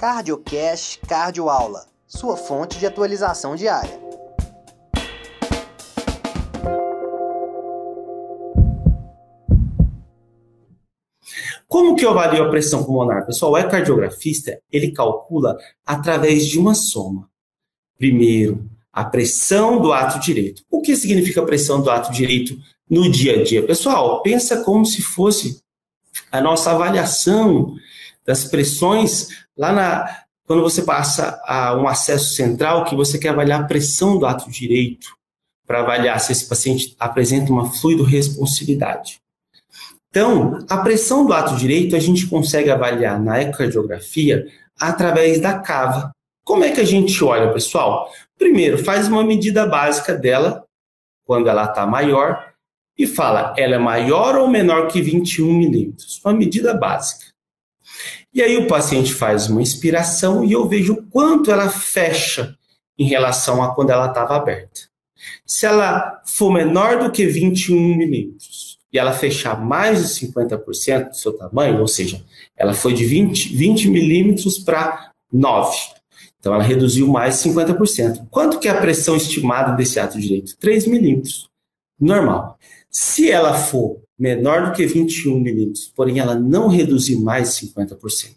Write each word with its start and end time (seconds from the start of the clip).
CardioCast 0.00 1.00
Cardioaula, 1.06 1.84
sua 2.06 2.34
fonte 2.34 2.78
de 2.78 2.86
atualização 2.86 3.54
diária. 3.54 4.00
Como 11.68 11.94
que 11.94 12.06
eu 12.06 12.08
avalio 12.12 12.44
a 12.44 12.48
pressão 12.48 12.82
pulmonar? 12.82 13.26
Pessoal, 13.26 13.52
o 13.52 13.58
ecocardiografista, 13.58 14.58
ele 14.72 14.90
calcula 14.90 15.58
através 15.84 16.46
de 16.46 16.58
uma 16.58 16.74
soma. 16.74 17.28
Primeiro, 17.98 18.66
a 18.90 19.04
pressão 19.04 19.82
do 19.82 19.92
ato 19.92 20.18
direito. 20.18 20.64
O 20.70 20.80
que 20.80 20.96
significa 20.96 21.44
pressão 21.44 21.82
do 21.82 21.90
ato 21.90 22.10
direito 22.10 22.56
no 22.88 23.10
dia 23.10 23.38
a 23.38 23.44
dia? 23.44 23.66
Pessoal, 23.66 24.22
pensa 24.22 24.64
como 24.64 24.86
se 24.86 25.02
fosse 25.02 25.62
a 26.32 26.40
nossa 26.40 26.70
avaliação 26.70 27.76
das 28.24 28.44
pressões 28.44 29.28
lá 29.60 29.72
na 29.72 30.24
quando 30.46 30.62
você 30.62 30.82
passa 30.82 31.40
a 31.44 31.76
um 31.76 31.86
acesso 31.86 32.34
central 32.34 32.84
que 32.84 32.96
você 32.96 33.18
quer 33.18 33.28
avaliar 33.28 33.60
a 33.60 33.66
pressão 33.66 34.18
do 34.18 34.26
ato 34.26 34.50
direito 34.50 35.14
para 35.64 35.80
avaliar 35.80 36.18
se 36.18 36.32
esse 36.32 36.48
paciente 36.48 36.96
apresenta 36.98 37.52
uma 37.52 37.70
fluido-responsividade. 37.70 39.20
Então, 40.08 40.58
a 40.68 40.78
pressão 40.78 41.24
do 41.24 41.32
ato 41.32 41.54
direito 41.54 41.94
a 41.94 42.00
gente 42.00 42.26
consegue 42.26 42.68
avaliar 42.68 43.22
na 43.22 43.40
ecocardiografia 43.40 44.44
através 44.76 45.40
da 45.40 45.60
cava. 45.60 46.10
Como 46.44 46.64
é 46.64 46.72
que 46.72 46.80
a 46.80 46.84
gente 46.84 47.22
olha, 47.22 47.52
pessoal? 47.52 48.10
Primeiro, 48.36 48.82
faz 48.82 49.06
uma 49.06 49.22
medida 49.22 49.64
básica 49.66 50.16
dela, 50.16 50.64
quando 51.24 51.48
ela 51.48 51.66
está 51.66 51.86
maior, 51.86 52.52
e 52.98 53.06
fala, 53.06 53.54
ela 53.56 53.76
é 53.76 53.78
maior 53.78 54.36
ou 54.36 54.48
menor 54.48 54.88
que 54.88 55.00
21 55.00 55.52
milímetros? 55.52 56.20
Uma 56.24 56.34
medida 56.34 56.74
básica. 56.74 57.29
E 58.32 58.42
aí 58.42 58.56
o 58.56 58.68
paciente 58.68 59.12
faz 59.12 59.48
uma 59.48 59.60
inspiração 59.60 60.44
e 60.44 60.52
eu 60.52 60.68
vejo 60.68 61.04
quanto 61.10 61.50
ela 61.50 61.68
fecha 61.68 62.56
em 62.98 63.04
relação 63.04 63.62
a 63.62 63.74
quando 63.74 63.90
ela 63.90 64.06
estava 64.06 64.36
aberta. 64.36 64.82
Se 65.44 65.66
ela 65.66 66.22
for 66.24 66.52
menor 66.52 67.02
do 67.02 67.10
que 67.10 67.26
21 67.26 67.96
milímetros 67.96 68.78
e 68.92 68.98
ela 68.98 69.12
fechar 69.12 69.60
mais 69.60 69.98
de 70.00 70.26
50% 70.26 71.10
do 71.10 71.16
seu 71.16 71.32
tamanho, 71.32 71.80
ou 71.80 71.88
seja, 71.88 72.24
ela 72.56 72.72
foi 72.72 72.94
de 72.94 73.04
20, 73.04 73.56
20 73.56 73.88
milímetros 73.88 74.58
para 74.58 75.12
9. 75.32 75.76
Então 76.38 76.54
ela 76.54 76.62
reduziu 76.62 77.06
mais 77.06 77.36
50%. 77.36 78.28
Quanto 78.30 78.58
que 78.58 78.68
é 78.68 78.70
a 78.70 78.80
pressão 78.80 79.16
estimada 79.16 79.76
desse 79.76 80.00
ato 80.00 80.18
direito? 80.18 80.56
3 80.58 80.86
milímetros. 80.86 81.48
Normal. 81.98 82.58
Se 82.90 83.30
ela 83.30 83.54
for 83.54 84.02
menor 84.18 84.66
do 84.66 84.72
que 84.72 84.84
21 84.84 85.38
milímetros, 85.38 85.92
porém 85.94 86.18
ela 86.18 86.34
não 86.34 86.68
reduzir 86.68 87.16
mais 87.16 87.50
50%, 87.50 88.34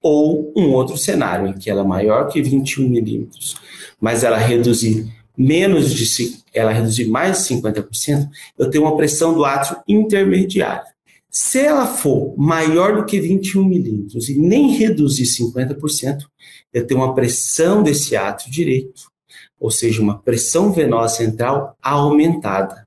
ou 0.00 0.52
um 0.56 0.72
outro 0.72 0.96
cenário 0.96 1.48
em 1.48 1.52
que 1.52 1.68
ela 1.68 1.82
é 1.82 1.86
maior 1.86 2.28
que 2.28 2.40
21 2.40 2.88
milímetros, 2.88 3.56
mas 4.00 4.24
ela 4.24 4.38
reduzir 4.38 5.12
menos 5.36 5.92
de 5.92 6.42
ela 6.52 6.72
reduzir 6.72 7.06
mais 7.06 7.38
de 7.38 7.54
50%, 7.54 8.28
eu 8.58 8.70
tenho 8.70 8.84
uma 8.84 8.96
pressão 8.96 9.34
do 9.34 9.44
átrio 9.44 9.78
intermediário. 9.88 10.92
Se 11.30 11.60
ela 11.60 11.86
for 11.86 12.34
maior 12.36 12.94
do 12.94 13.06
que 13.06 13.18
21 13.18 13.64
milímetros 13.64 14.28
e 14.28 14.38
nem 14.38 14.72
reduzir 14.72 15.24
50%, 15.24 16.26
eu 16.72 16.86
tenho 16.86 17.00
uma 17.00 17.14
pressão 17.14 17.82
desse 17.82 18.14
átrio 18.14 18.52
direito, 18.52 19.10
ou 19.58 19.70
seja, 19.70 20.02
uma 20.02 20.18
pressão 20.18 20.72
venosa 20.72 21.16
central 21.16 21.74
aumentada. 21.82 22.86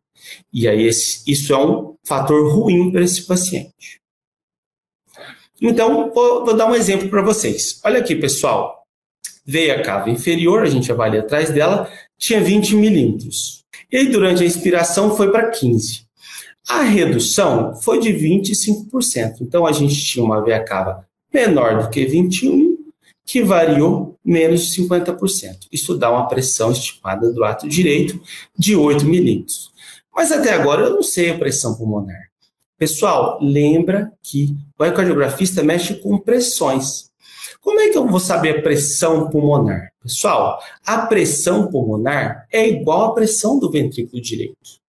E 0.51 0.67
aí 0.67 0.83
esse, 0.83 1.23
isso 1.29 1.53
é 1.53 1.57
um 1.57 1.95
fator 2.03 2.53
ruim 2.53 2.91
para 2.91 3.03
esse 3.03 3.25
paciente. 3.25 4.01
Então, 5.61 6.11
vou, 6.13 6.45
vou 6.45 6.55
dar 6.55 6.67
um 6.67 6.75
exemplo 6.75 7.09
para 7.09 7.21
vocês. 7.21 7.79
Olha 7.83 7.99
aqui, 7.99 8.15
pessoal. 8.15 8.83
Veio 9.45 9.75
a 9.75 9.81
cava 9.81 10.09
inferior, 10.09 10.63
a 10.63 10.69
gente 10.69 10.91
avalia 10.91 11.21
atrás 11.21 11.49
dela, 11.49 11.89
tinha 12.17 12.41
20 12.41 12.75
milímetros. 12.75 13.63
E 13.91 13.97
aí, 13.97 14.07
durante 14.07 14.43
a 14.43 14.45
inspiração, 14.45 15.15
foi 15.15 15.31
para 15.31 15.49
15. 15.49 16.05
A 16.67 16.81
redução 16.81 17.75
foi 17.75 17.99
de 17.99 18.09
25%. 18.11 19.37
Então, 19.41 19.65
a 19.65 19.71
gente 19.71 19.95
tinha 20.03 20.25
uma 20.25 20.43
veia 20.43 20.63
cava 20.63 21.05
menor 21.33 21.83
do 21.83 21.89
que 21.89 22.05
21, 22.05 22.75
que 23.25 23.43
variou 23.43 24.17
menos 24.23 24.67
de 24.67 24.81
50%. 24.81 25.67
Isso 25.71 25.97
dá 25.97 26.11
uma 26.11 26.27
pressão 26.27 26.71
estimada 26.71 27.31
do 27.31 27.43
ato 27.43 27.67
direito 27.67 28.19
de 28.57 28.75
8 28.75 29.05
milímetros. 29.05 29.71
Mas 30.15 30.31
até 30.31 30.53
agora 30.53 30.83
eu 30.83 30.91
não 30.91 31.03
sei 31.03 31.31
a 31.31 31.37
pressão 31.37 31.75
pulmonar. 31.75 32.29
Pessoal, 32.77 33.37
lembra 33.41 34.11
que 34.23 34.55
o 34.79 34.85
ecocardiografista 34.85 35.61
mexe 35.61 35.95
com 35.95 36.17
pressões. 36.17 37.09
Como 37.61 37.79
é 37.79 37.89
que 37.89 37.97
eu 37.97 38.07
vou 38.07 38.19
saber 38.19 38.59
a 38.59 38.61
pressão 38.61 39.29
pulmonar? 39.29 39.91
Pessoal, 40.01 40.59
a 40.85 40.99
pressão 40.99 41.67
pulmonar 41.67 42.47
é 42.51 42.67
igual 42.67 43.05
à 43.07 43.13
pressão 43.13 43.59
do 43.59 43.71
ventrículo 43.71 44.21
direito. 44.21 44.79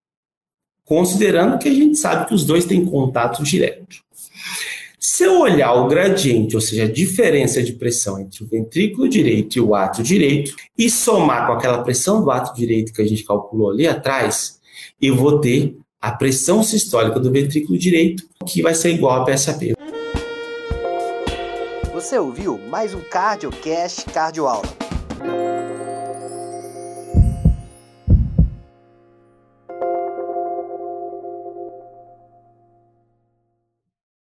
Considerando 0.85 1.59
que 1.59 1.69
a 1.69 1.75
gente 1.75 1.97
sabe 1.97 2.27
que 2.27 2.35
os 2.35 2.45
dois 2.45 2.65
têm 2.65 2.85
contato 2.85 3.43
direto. 3.43 3.97
Se 4.99 5.25
eu 5.25 5.41
olhar 5.41 5.73
o 5.73 5.89
gradiente, 5.89 6.55
ou 6.55 6.61
seja, 6.61 6.85
a 6.85 6.93
diferença 6.93 7.63
de 7.63 7.73
pressão 7.73 8.21
entre 8.21 8.45
o 8.45 8.47
ventrículo 8.47 9.09
direito 9.09 9.57
e 9.57 9.61
o 9.61 9.75
ato 9.75 10.03
direito, 10.03 10.55
e 10.77 10.91
somar 10.91 11.47
com 11.47 11.53
aquela 11.55 11.83
pressão 11.83 12.23
do 12.23 12.31
ato 12.31 12.55
direito 12.55 12.93
que 12.93 13.01
a 13.01 13.07
gente 13.07 13.25
calculou 13.25 13.71
ali 13.71 13.89
atrás, 13.89 14.61
eu 15.01 15.17
vou 15.17 15.41
ter 15.41 15.77
a 16.01 16.13
pressão 16.13 16.63
sistólica 16.63 17.19
do 17.19 17.33
ventrículo 17.33 17.79
direito, 17.79 18.23
que 18.47 18.63
vai 18.63 18.75
ser 18.75 18.91
igual 18.91 19.23
a 19.23 19.25
PSAP. 19.25 19.75
Você 21.93 22.19
ouviu 22.19 22.59
mais 22.69 22.95
um 22.95 23.01
CardioCast 23.01 24.05
Cardioaula. 24.07 24.69